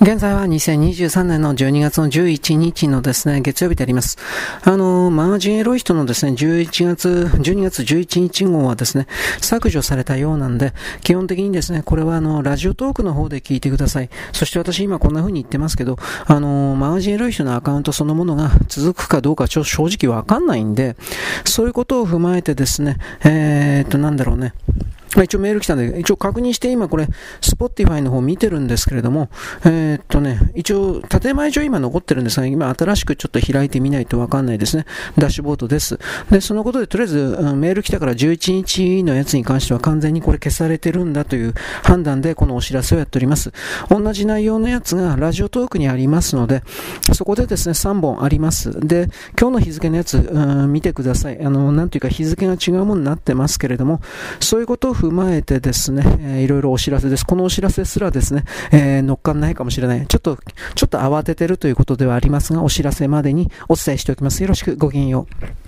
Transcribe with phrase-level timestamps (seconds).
[0.00, 4.16] 現在は2023年の12月の11日のですね、月曜日であります。
[4.62, 9.08] あの、マージンエロイ人のですね、11月、12月11日号はですね、
[9.40, 10.72] 削除されたようなんで、
[11.02, 14.08] 基本的にですね、これはあの、ラジオトークの方で聞いてください。
[14.32, 20.94] そして私今こんな風に言ってますけど、あの、マージンエロイ人のアカウントそのものが続くかどうかちょ正直わかんないんで、
[21.44, 24.54] そういうことを踏まえてですね、えー、っと、なんだろうね。
[25.14, 27.08] まあ、一応メール来たんで、一応確認して今これ、
[27.40, 29.28] Spotify の方見てるんですけれども、
[29.64, 34.84] えー、っとね、一応、建前上今残ってるんですが、今新しくちょっと開いてみないとわかんないですね。
[35.16, 35.98] ダッシュボードです。
[36.30, 43.52] で、そのことでとりあえず、うん、メール来たから11日のやつに関しては完全にこれ消されてるんだという判断でこのお知らせをやっております。
[43.88, 46.62] 同じ内容のやつがラジオトークにありますので、
[47.12, 48.78] そこでですね、3本あります。
[48.86, 51.40] で、今日の日付のやつ、うん、見てください。
[51.44, 54.00] あの、なんていうか日付が違うものになってますけれども、
[54.40, 57.24] そういうことを踏まえてですね、えー、いろいろお知らせです。
[57.24, 60.04] このお知らせすらですね、えー、乗っかんないかもしれない。
[60.08, 60.38] ちょっと、
[60.74, 64.42] ちょっと慌ててるということではありますが、お知らせまでにお伝えしておきます。
[64.42, 65.67] よろしくごきげんよう。